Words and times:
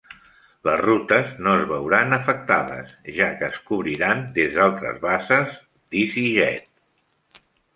Les 0.67 0.77
rutes 0.79 1.33
no 1.47 1.51
es 1.57 1.65
veuran 1.71 2.15
afectades, 2.17 2.95
ja 3.19 3.27
que 3.41 3.47
es 3.49 3.61
cobriran 3.69 4.25
des 4.39 4.57
d'altres 4.59 4.99
bases 5.07 5.55
d'Easyjet. 5.61 7.43